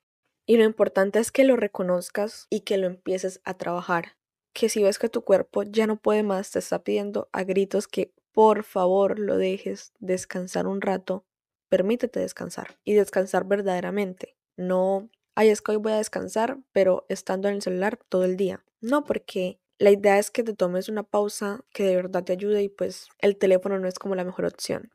Y 0.47 0.57
lo 0.57 0.65
importante 0.65 1.19
es 1.19 1.33
que 1.33 1.45
lo 1.45 1.57
reconozcas 1.57 2.47
y 2.51 2.61
que 2.61 2.77
lo 2.77 2.87
empieces 2.87 3.41
a 3.45 3.55
trabajar. 3.55 4.17
Que 4.53 4.69
si 4.69 4.83
ves 4.83 4.99
que 4.99 5.09
tu 5.09 5.23
cuerpo 5.23 5.63
ya 5.63 5.87
no 5.87 5.97
puede 5.97 6.23
más, 6.23 6.51
te 6.51 6.59
está 6.59 6.85
pidiendo 6.85 7.29
a 7.33 7.45
gritos 7.45 7.89
que 7.89 8.13
por 8.33 8.65
favor 8.65 9.19
lo 9.19 9.39
dejes 9.39 9.93
descansar 10.01 10.67
un 10.67 10.81
rato, 10.81 11.25
permítete 11.69 12.21
descansar 12.21 12.79
y 12.85 12.95
descansar 12.95 13.47
verdaderamente. 13.47 14.37
No, 14.57 15.09
ay, 15.35 15.49
es 15.49 15.63
que 15.63 15.73
hoy 15.73 15.79
voy 15.79 15.93
a 15.93 15.99
descansar, 15.99 16.59
pero 16.73 17.07
estando 17.09 17.49
en 17.49 17.55
el 17.55 17.63
celular 17.63 17.99
todo 18.09 18.25
el 18.25 18.37
día. 18.37 18.65
No, 18.81 19.05
porque 19.05 19.61
la 19.79 19.91
idea 19.91 20.19
es 20.19 20.31
que 20.31 20.43
te 20.43 20.55
tomes 20.55 20.89
una 20.89 21.03
pausa 21.03 21.65
que 21.73 21.85
de 21.85 21.97
verdad 21.97 22.25
te 22.25 22.33
ayude 22.33 22.63
y 22.63 22.69
pues 22.69 23.09
el 23.19 23.37
teléfono 23.37 23.79
no 23.79 23.89
es 23.89 23.99
como 23.99 24.15
la 24.15 24.25
mejor 24.25 24.45
opción. 24.45 24.91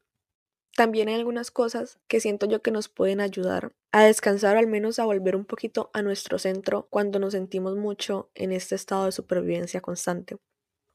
También 0.79 1.09
hay 1.09 1.15
algunas 1.15 1.51
cosas 1.51 1.99
que 2.07 2.21
siento 2.21 2.45
yo 2.45 2.61
que 2.61 2.71
nos 2.71 2.87
pueden 2.87 3.19
ayudar 3.19 3.73
a 3.91 4.05
descansar 4.05 4.55
o 4.55 4.59
al 4.59 4.67
menos 4.67 4.97
a 4.97 5.03
volver 5.03 5.35
un 5.35 5.43
poquito 5.43 5.89
a 5.91 6.01
nuestro 6.01 6.39
centro 6.39 6.87
cuando 6.89 7.19
nos 7.19 7.33
sentimos 7.33 7.75
mucho 7.75 8.31
en 8.33 8.53
este 8.53 8.75
estado 8.75 9.03
de 9.03 9.11
supervivencia 9.11 9.81
constante. 9.81 10.37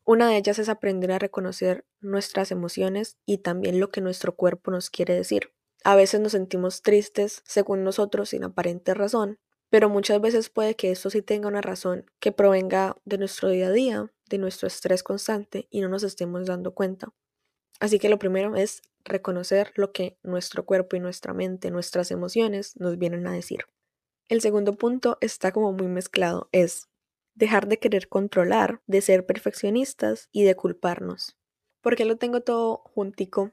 Una 0.06 0.26
de 0.26 0.38
ellas 0.38 0.58
es 0.58 0.70
aprender 0.70 1.12
a 1.12 1.18
reconocer 1.18 1.84
nuestras 2.00 2.50
emociones 2.50 3.18
y 3.26 3.42
también 3.42 3.78
lo 3.78 3.90
que 3.90 4.00
nuestro 4.00 4.34
cuerpo 4.34 4.70
nos 4.70 4.88
quiere 4.88 5.12
decir. 5.12 5.52
A 5.84 5.96
veces 5.96 6.18
nos 6.18 6.32
sentimos 6.32 6.80
tristes, 6.80 7.42
según 7.44 7.84
nosotros, 7.84 8.30
sin 8.30 8.42
aparente 8.44 8.94
razón, 8.94 9.38
pero 9.68 9.90
muchas 9.90 10.18
veces 10.18 10.48
puede 10.48 10.76
que 10.76 10.92
esto 10.92 11.10
sí 11.10 11.20
tenga 11.20 11.46
una 11.46 11.60
razón 11.60 12.10
que 12.20 12.32
provenga 12.32 12.96
de 13.04 13.18
nuestro 13.18 13.50
día 13.50 13.66
a 13.66 13.72
día, 13.72 14.10
de 14.30 14.38
nuestro 14.38 14.66
estrés 14.66 15.02
constante 15.02 15.68
y 15.68 15.82
no 15.82 15.90
nos 15.90 16.04
estemos 16.04 16.46
dando 16.46 16.72
cuenta. 16.72 17.12
Así 17.80 17.98
que 17.98 18.08
lo 18.08 18.18
primero 18.18 18.56
es 18.56 18.80
reconocer 19.04 19.72
lo 19.76 19.92
que 19.92 20.18
nuestro 20.22 20.64
cuerpo 20.64 20.96
y 20.96 21.00
nuestra 21.00 21.34
mente, 21.34 21.70
nuestras 21.70 22.10
emociones 22.10 22.76
nos 22.76 22.98
vienen 22.98 23.26
a 23.26 23.32
decir. 23.32 23.66
El 24.28 24.40
segundo 24.40 24.72
punto 24.72 25.18
está 25.20 25.52
como 25.52 25.72
muy 25.72 25.88
mezclado, 25.88 26.48
es 26.52 26.88
dejar 27.34 27.68
de 27.68 27.78
querer 27.78 28.08
controlar, 28.08 28.80
de 28.86 29.00
ser 29.00 29.26
perfeccionistas 29.26 30.28
y 30.32 30.44
de 30.44 30.54
culparnos. 30.54 31.36
¿Por 31.80 31.96
qué 31.96 32.04
lo 32.04 32.16
tengo 32.16 32.40
todo 32.40 32.78
juntico? 32.84 33.52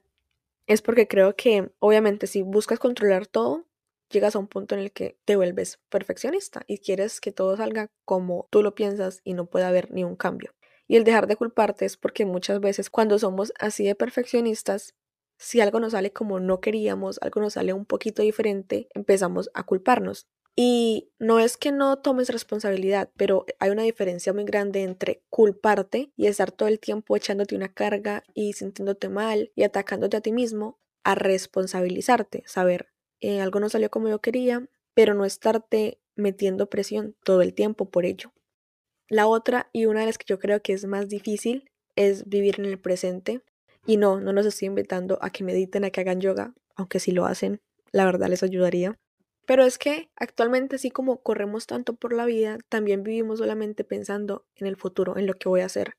Es 0.67 0.81
porque 0.81 1.07
creo 1.07 1.35
que 1.35 1.71
obviamente 1.79 2.27
si 2.27 2.43
buscas 2.43 2.79
controlar 2.79 3.27
todo, 3.27 3.65
llegas 4.09 4.35
a 4.35 4.39
un 4.39 4.47
punto 4.47 4.75
en 4.75 4.81
el 4.81 4.91
que 4.91 5.17
te 5.25 5.35
vuelves 5.35 5.79
perfeccionista 5.89 6.63
y 6.67 6.77
quieres 6.77 7.19
que 7.19 7.31
todo 7.31 7.57
salga 7.57 7.89
como 8.05 8.47
tú 8.51 8.61
lo 8.63 8.75
piensas 8.75 9.21
y 9.23 9.33
no 9.33 9.47
puede 9.47 9.65
haber 9.65 9.91
ni 9.91 10.03
un 10.03 10.15
cambio. 10.15 10.53
Y 10.87 10.97
el 10.97 11.03
dejar 11.03 11.27
de 11.27 11.35
culparte 11.35 11.85
es 11.85 11.97
porque 11.97 12.25
muchas 12.25 12.59
veces 12.59 12.89
cuando 12.89 13.17
somos 13.17 13.53
así 13.59 13.85
de 13.85 13.95
perfeccionistas, 13.95 14.93
si 15.41 15.59
algo 15.59 15.79
nos 15.79 15.93
sale 15.93 16.13
como 16.13 16.39
no 16.39 16.61
queríamos, 16.61 17.17
algo 17.19 17.41
nos 17.41 17.53
sale 17.53 17.73
un 17.73 17.85
poquito 17.85 18.21
diferente, 18.21 18.87
empezamos 18.93 19.49
a 19.55 19.63
culparnos. 19.63 20.27
Y 20.55 21.09
no 21.17 21.39
es 21.39 21.57
que 21.57 21.71
no 21.71 21.97
tomes 21.97 22.29
responsabilidad, 22.29 23.09
pero 23.17 23.47
hay 23.57 23.71
una 23.71 23.81
diferencia 23.81 24.33
muy 24.33 24.43
grande 24.43 24.83
entre 24.83 25.23
culparte 25.29 26.11
y 26.15 26.27
estar 26.27 26.51
todo 26.51 26.69
el 26.69 26.79
tiempo 26.79 27.15
echándote 27.15 27.55
una 27.55 27.73
carga 27.73 28.23
y 28.35 28.53
sintiéndote 28.53 29.09
mal 29.09 29.51
y 29.55 29.63
atacándote 29.63 30.17
a 30.17 30.21
ti 30.21 30.31
mismo, 30.31 30.77
a 31.03 31.15
responsabilizarte, 31.15 32.43
saber, 32.45 32.89
eh, 33.19 33.41
algo 33.41 33.59
no 33.59 33.69
salió 33.69 33.89
como 33.89 34.09
yo 34.09 34.19
quería, 34.19 34.67
pero 34.93 35.15
no 35.15 35.25
estarte 35.25 35.99
metiendo 36.15 36.69
presión 36.69 37.15
todo 37.23 37.41
el 37.41 37.55
tiempo 37.55 37.89
por 37.89 38.05
ello. 38.05 38.31
La 39.09 39.25
otra 39.25 39.71
y 39.73 39.87
una 39.87 40.01
de 40.01 40.05
las 40.05 40.19
que 40.19 40.25
yo 40.27 40.37
creo 40.37 40.61
que 40.61 40.73
es 40.73 40.85
más 40.85 41.09
difícil 41.09 41.71
es 41.95 42.29
vivir 42.29 42.59
en 42.59 42.65
el 42.65 42.77
presente. 42.77 43.41
Y 43.85 43.97
no, 43.97 44.19
no 44.19 44.33
nos 44.33 44.45
estoy 44.45 44.67
invitando 44.67 45.17
a 45.21 45.29
que 45.29 45.43
mediten, 45.43 45.83
a 45.83 45.89
que 45.89 46.01
hagan 46.01 46.21
yoga, 46.21 46.53
aunque 46.75 46.99
si 46.99 47.11
lo 47.11 47.25
hacen, 47.25 47.61
la 47.91 48.05
verdad 48.05 48.27
les 48.27 48.43
ayudaría. 48.43 48.99
Pero 49.45 49.63
es 49.63 49.77
que 49.77 50.09
actualmente, 50.15 50.75
así 50.75 50.91
como 50.91 51.21
corremos 51.21 51.67
tanto 51.67 51.95
por 51.95 52.13
la 52.13 52.25
vida, 52.25 52.57
también 52.69 53.03
vivimos 53.03 53.39
solamente 53.39 53.83
pensando 53.83 54.45
en 54.55 54.67
el 54.67 54.77
futuro, 54.77 55.17
en 55.17 55.27
lo 55.27 55.33
que 55.33 55.49
voy 55.49 55.61
a 55.61 55.65
hacer. 55.65 55.95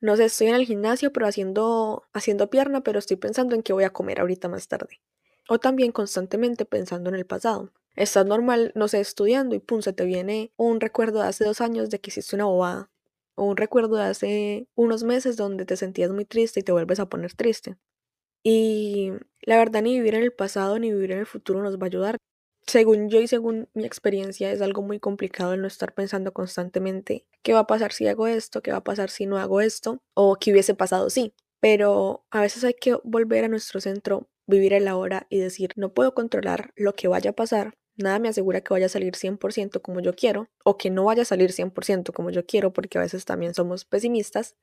No 0.00 0.16
sé, 0.16 0.26
estoy 0.26 0.48
en 0.48 0.54
el 0.54 0.66
gimnasio, 0.66 1.12
pero 1.12 1.26
haciendo, 1.26 2.04
haciendo 2.12 2.50
pierna, 2.50 2.82
pero 2.82 2.98
estoy 2.98 3.16
pensando 3.16 3.54
en 3.54 3.62
qué 3.62 3.72
voy 3.72 3.84
a 3.84 3.90
comer 3.90 4.20
ahorita 4.20 4.48
más 4.48 4.68
tarde 4.68 5.00
o 5.48 5.58
también 5.58 5.92
constantemente 5.92 6.64
pensando 6.64 7.10
en 7.10 7.16
el 7.16 7.26
pasado. 7.26 7.72
Estás 7.96 8.26
normal, 8.26 8.72
no 8.74 8.88
sé, 8.88 9.00
estudiando 9.00 9.54
y 9.54 9.60
pum, 9.60 9.80
se 9.80 9.92
te 9.92 10.04
viene 10.04 10.52
un 10.56 10.80
recuerdo 10.80 11.20
de 11.22 11.28
hace 11.28 11.44
dos 11.44 11.60
años 11.60 11.90
de 11.90 12.00
que 12.00 12.10
hiciste 12.10 12.34
una 12.34 12.46
bobada. 12.46 12.90
Un 13.36 13.56
recuerdo 13.56 13.96
de 13.96 14.04
hace 14.04 14.68
unos 14.76 15.02
meses 15.02 15.36
donde 15.36 15.64
te 15.66 15.76
sentías 15.76 16.10
muy 16.10 16.24
triste 16.24 16.60
y 16.60 16.62
te 16.62 16.72
vuelves 16.72 17.00
a 17.00 17.08
poner 17.08 17.34
triste. 17.34 17.76
Y 18.44 19.12
la 19.42 19.58
verdad, 19.58 19.82
ni 19.82 19.94
vivir 19.94 20.14
en 20.14 20.22
el 20.22 20.32
pasado 20.32 20.78
ni 20.78 20.92
vivir 20.92 21.12
en 21.12 21.20
el 21.20 21.26
futuro 21.26 21.62
nos 21.62 21.78
va 21.78 21.84
a 21.84 21.86
ayudar. 21.86 22.18
Según 22.66 23.10
yo 23.10 23.20
y 23.20 23.28
según 23.28 23.68
mi 23.74 23.84
experiencia, 23.84 24.52
es 24.52 24.62
algo 24.62 24.82
muy 24.82 25.00
complicado 25.00 25.54
el 25.54 25.62
no 25.62 25.66
estar 25.68 25.94
pensando 25.94 26.32
constantemente 26.32 27.26
qué 27.42 27.52
va 27.54 27.60
a 27.60 27.66
pasar 27.66 27.92
si 27.92 28.06
hago 28.08 28.26
esto, 28.26 28.62
qué 28.62 28.70
va 28.72 28.78
a 28.78 28.84
pasar 28.84 29.10
si 29.10 29.26
no 29.26 29.38
hago 29.38 29.60
esto, 29.60 30.00
o 30.14 30.36
qué 30.36 30.52
hubiese 30.52 30.74
pasado 30.74 31.10
si. 31.10 31.34
Pero 31.60 32.24
a 32.30 32.40
veces 32.42 32.64
hay 32.64 32.74
que 32.74 32.96
volver 33.04 33.44
a 33.44 33.48
nuestro 33.48 33.80
centro 33.80 34.28
vivir 34.46 34.74
el 34.74 34.88
ahora 34.88 35.26
y 35.30 35.38
decir, 35.38 35.72
no 35.76 35.92
puedo 35.94 36.14
controlar 36.14 36.72
lo 36.76 36.94
que 36.94 37.08
vaya 37.08 37.30
a 37.30 37.34
pasar, 37.34 37.74
nada 37.96 38.18
me 38.18 38.28
asegura 38.28 38.60
que 38.60 38.74
vaya 38.74 38.86
a 38.86 38.88
salir 38.88 39.14
100% 39.14 39.80
como 39.82 40.00
yo 40.00 40.14
quiero 40.14 40.48
o 40.64 40.76
que 40.76 40.90
no 40.90 41.04
vaya 41.04 41.22
a 41.22 41.24
salir 41.24 41.52
100% 41.52 42.12
como 42.12 42.30
yo 42.30 42.46
quiero 42.46 42.72
porque 42.72 42.98
a 42.98 43.02
veces 43.02 43.24
también 43.24 43.54
somos 43.54 43.84
pesimistas. 43.84 44.56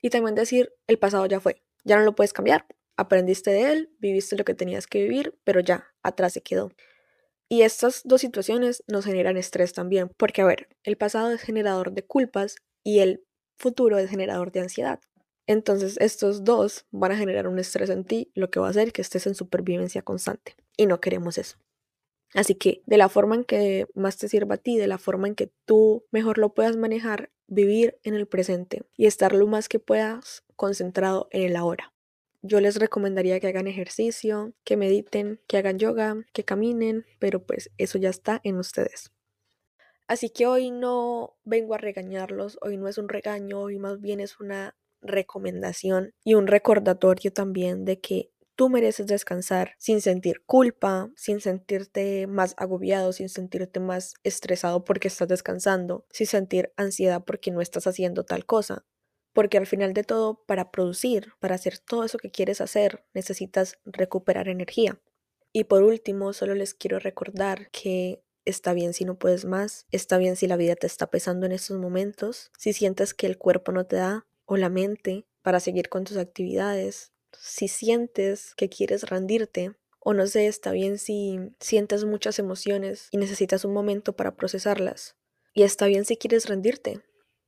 Y 0.00 0.10
también 0.10 0.34
decir, 0.34 0.72
el 0.86 0.98
pasado 0.98 1.26
ya 1.26 1.40
fue, 1.40 1.62
ya 1.84 1.96
no 1.96 2.04
lo 2.04 2.14
puedes 2.14 2.32
cambiar, 2.32 2.66
aprendiste 2.96 3.50
de 3.50 3.72
él, 3.72 3.90
viviste 3.98 4.36
lo 4.36 4.44
que 4.44 4.54
tenías 4.54 4.86
que 4.86 5.02
vivir, 5.02 5.36
pero 5.44 5.60
ya, 5.60 5.88
atrás 6.02 6.34
se 6.34 6.42
quedó. 6.42 6.70
Y 7.48 7.62
estas 7.62 8.02
dos 8.04 8.20
situaciones 8.20 8.84
nos 8.86 9.06
generan 9.06 9.36
estrés 9.36 9.72
también, 9.72 10.10
porque 10.16 10.42
a 10.42 10.44
ver, 10.44 10.68
el 10.84 10.96
pasado 10.96 11.32
es 11.32 11.40
generador 11.40 11.92
de 11.92 12.04
culpas 12.04 12.56
y 12.84 13.00
el 13.00 13.24
futuro 13.56 13.98
es 13.98 14.10
generador 14.10 14.52
de 14.52 14.60
ansiedad. 14.60 15.00
Entonces 15.46 15.96
estos 15.98 16.44
dos 16.44 16.86
van 16.90 17.12
a 17.12 17.16
generar 17.16 17.48
un 17.48 17.58
estrés 17.58 17.88
en 17.88 18.04
ti, 18.04 18.30
lo 18.34 18.50
que 18.50 18.60
va 18.60 18.66
a 18.66 18.70
hacer 18.70 18.92
que 18.92 19.00
estés 19.00 19.26
en 19.26 19.34
supervivencia 19.34 20.02
constante. 20.02 20.54
Y 20.76 20.86
no 20.86 21.00
queremos 21.00 21.38
eso. 21.38 21.56
Así 22.34 22.54
que 22.54 22.82
de 22.86 22.98
la 22.98 23.08
forma 23.08 23.34
en 23.34 23.44
que 23.44 23.86
más 23.94 24.18
te 24.18 24.28
sirva 24.28 24.56
a 24.56 24.58
ti, 24.58 24.76
de 24.76 24.86
la 24.86 24.98
forma 24.98 25.28
en 25.28 25.34
que 25.34 25.50
tú 25.64 26.04
mejor 26.10 26.38
lo 26.38 26.52
puedas 26.52 26.76
manejar, 26.76 27.30
vivir 27.46 27.98
en 28.02 28.14
el 28.14 28.26
presente 28.26 28.82
y 28.96 29.06
estar 29.06 29.32
lo 29.32 29.46
más 29.46 29.68
que 29.68 29.78
puedas 29.78 30.44
concentrado 30.56 31.28
en 31.30 31.42
el 31.42 31.56
ahora. 31.56 31.92
Yo 32.42 32.60
les 32.60 32.76
recomendaría 32.76 33.40
que 33.40 33.48
hagan 33.48 33.66
ejercicio, 33.66 34.52
que 34.64 34.76
mediten, 34.76 35.40
que 35.48 35.56
hagan 35.56 35.78
yoga, 35.78 36.16
que 36.32 36.44
caminen, 36.44 37.04
pero 37.18 37.44
pues 37.44 37.70
eso 37.78 37.98
ya 37.98 38.10
está 38.10 38.40
en 38.44 38.58
ustedes. 38.58 39.10
Así 40.06 40.30
que 40.30 40.46
hoy 40.46 40.70
no 40.70 41.36
vengo 41.44 41.74
a 41.74 41.78
regañarlos, 41.78 42.58
hoy 42.62 42.76
no 42.76 42.88
es 42.88 42.96
un 42.96 43.08
regaño, 43.08 43.60
hoy 43.60 43.78
más 43.78 44.00
bien 44.00 44.20
es 44.20 44.40
una 44.40 44.76
recomendación 45.02 46.14
y 46.24 46.34
un 46.34 46.46
recordatorio 46.46 47.32
también 47.32 47.84
de 47.84 48.00
que 48.00 48.30
tú 48.58 48.68
mereces 48.68 49.06
descansar 49.06 49.76
sin 49.78 50.00
sentir 50.00 50.42
culpa, 50.44 51.12
sin 51.14 51.40
sentirte 51.40 52.26
más 52.26 52.54
agobiado, 52.56 53.12
sin 53.12 53.28
sentirte 53.28 53.78
más 53.78 54.14
estresado 54.24 54.84
porque 54.84 55.06
estás 55.06 55.28
descansando, 55.28 56.04
sin 56.10 56.26
sentir 56.26 56.72
ansiedad 56.76 57.22
porque 57.24 57.52
no 57.52 57.60
estás 57.60 57.86
haciendo 57.86 58.24
tal 58.24 58.46
cosa. 58.46 58.84
Porque 59.32 59.58
al 59.58 59.68
final 59.68 59.94
de 59.94 60.02
todo, 60.02 60.42
para 60.44 60.72
producir, 60.72 61.34
para 61.38 61.54
hacer 61.54 61.78
todo 61.78 62.02
eso 62.02 62.18
que 62.18 62.32
quieres 62.32 62.60
hacer, 62.60 63.04
necesitas 63.14 63.78
recuperar 63.84 64.48
energía. 64.48 65.00
Y 65.52 65.62
por 65.64 65.84
último, 65.84 66.32
solo 66.32 66.56
les 66.56 66.74
quiero 66.74 66.98
recordar 66.98 67.70
que 67.70 68.24
está 68.44 68.72
bien 68.72 68.92
si 68.92 69.04
no 69.04 69.20
puedes 69.20 69.44
más, 69.44 69.86
está 69.92 70.18
bien 70.18 70.34
si 70.34 70.48
la 70.48 70.56
vida 70.56 70.74
te 70.74 70.88
está 70.88 71.06
pesando 71.06 71.46
en 71.46 71.52
estos 71.52 71.78
momentos, 71.78 72.50
si 72.58 72.72
sientes 72.72 73.14
que 73.14 73.28
el 73.28 73.38
cuerpo 73.38 73.70
no 73.70 73.86
te 73.86 73.94
da, 73.94 74.26
o 74.46 74.56
la 74.56 74.68
mente 74.68 75.28
para 75.42 75.60
seguir 75.60 75.88
con 75.88 76.02
tus 76.02 76.16
actividades. 76.16 77.12
Si 77.40 77.68
sientes 77.68 78.54
que 78.56 78.68
quieres 78.68 79.04
rendirte 79.04 79.72
o 80.00 80.14
no 80.14 80.26
sé, 80.26 80.46
está 80.46 80.72
bien 80.72 80.98
si 80.98 81.38
sientes 81.60 82.04
muchas 82.04 82.38
emociones 82.38 83.08
y 83.10 83.16
necesitas 83.16 83.64
un 83.64 83.72
momento 83.72 84.14
para 84.14 84.34
procesarlas. 84.34 85.16
Y 85.54 85.62
está 85.62 85.86
bien 85.86 86.04
si 86.04 86.16
quieres 86.16 86.48
rendirte. 86.48 87.00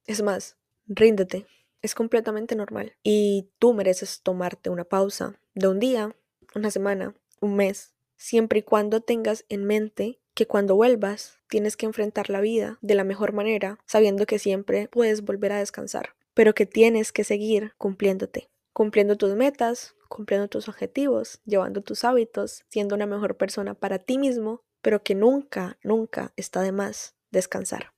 Es 0.07 0.23
más, 0.23 0.57
ríndete. 0.87 1.47
Es 1.83 1.95
completamente 1.95 2.57
normal. 2.57 2.97
Y 3.03 3.49
tú 3.59 3.73
mereces 3.75 4.21
tomarte 4.23 4.71
una 4.71 4.85
pausa 4.85 5.41
de 5.55 5.69
un 5.69 5.81
día, 5.81 6.15
una 6.55 6.71
semana, 6.71 7.15
un 7.41 7.57
mes, 7.57 7.95
siempre 8.17 8.61
y 8.61 8.63
cuando 8.63 9.01
tengas 9.01 9.45
en 9.49 9.65
mente 9.65 10.21
que 10.35 10.47
cuando 10.47 10.77
vuelvas 10.77 11.39
tienes 11.49 11.77
que 11.77 11.87
enfrentar 11.87 12.31
la 12.31 12.41
vida 12.41 12.79
de 12.81 12.95
la 12.95 13.05
mejor 13.05 13.33
manera, 13.33 13.79
sabiendo 13.87 14.27
que 14.27 14.39
siempre 14.39 14.89
puedes 14.89 15.23
volver 15.23 15.53
a 15.53 15.59
descansar 15.59 16.15
pero 16.35 16.55
que 16.55 16.67
tienes 16.67 17.13
que 17.13 17.25
seguir 17.25 17.75
cumpliéndote, 17.77 18.50
cumpliendo 18.73 19.17
tus 19.17 19.35
metas, 19.35 19.95
cumpliendo 20.09 20.49
tus 20.49 20.69
objetivos, 20.69 21.41
llevando 21.45 21.83
tus 21.83 22.05
hábitos, 22.05 22.65
siendo 22.69 22.95
una 22.95 23.07
mejor 23.07 23.37
persona 23.37 23.75
para 23.75 23.99
ti 23.99 24.19
mismo, 24.19 24.63
pero 24.83 25.03
que 25.03 25.15
nunca, 25.15 25.79
nunca 25.83 26.33
está 26.37 26.63
de 26.63 26.73
más 26.73 27.15
descansar. 27.31 27.93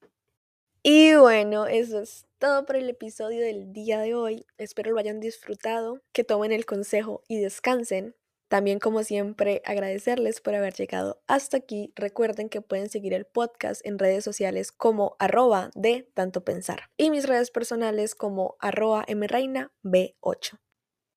Y 0.83 1.15
bueno, 1.15 1.67
eso 1.67 2.01
es 2.01 2.27
todo 2.39 2.67
por 2.67 2.75
el 2.75 2.91
episodio 2.91 3.41
del 3.41 3.73
día 3.73 4.01
de 4.01 4.15
hoy. 4.15 4.47
Espero 4.59 4.91
lo 4.91 4.99
hayan 4.99 5.21
disfrutado, 5.21 6.01
que 6.13 6.25
tomen 6.25 6.51
el 6.51 6.67
consejo 6.67 7.23
y 7.29 7.39
descansen. 7.39 8.17
También, 8.53 8.81
como 8.81 9.03
siempre, 9.03 9.63
agradecerles 9.65 10.43
por 10.43 10.55
haber 10.55 10.75
llegado 10.75 11.23
hasta 11.27 11.57
aquí. 11.57 11.91
Recuerden 11.97 12.51
que 12.51 12.61
pueden 12.61 12.91
seguir 12.91 13.15
el 13.15 13.25
podcast 13.25 13.81
en 13.87 13.99
redes 13.99 14.25
sociales 14.25 14.73
como 14.73 15.17
arroba 15.19 15.71
de 15.75 16.07
tanto 16.13 16.45
pensar 16.45 16.91
y 16.99 17.09
mis 17.09 17.27
redes 17.27 17.51
personales 17.51 18.15
como 18.15 18.57
arroba 18.61 19.07
mreina 19.09 19.73
b8. 19.83 20.59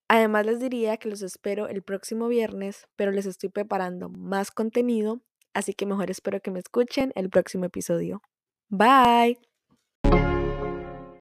Además 0.07 0.45
les 0.45 0.61
diría 0.61 0.95
que 0.95 1.09
los 1.09 1.21
espero 1.21 1.67
el 1.67 1.83
próximo 1.83 2.29
viernes, 2.29 2.87
pero 2.95 3.11
les 3.11 3.25
estoy 3.25 3.49
preparando 3.49 4.07
más 4.07 4.49
contenido, 4.49 5.19
así 5.53 5.73
que 5.73 5.85
mejor 5.85 6.09
espero 6.09 6.39
que 6.39 6.51
me 6.51 6.59
escuchen 6.59 7.11
el 7.15 7.29
próximo 7.29 7.65
episodio. 7.65 8.21
Bye. 8.69 9.54